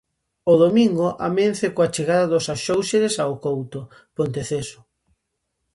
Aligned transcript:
O 0.51 0.53
domingo 0.63 1.07
amence 1.29 1.65
coa 1.75 1.91
chegada 1.95 2.31
dos 2.33 2.45
Axóuxeres 2.55 3.15
ao 3.17 3.33
Couto, 3.43 3.81
Ponteceso. 4.17 4.79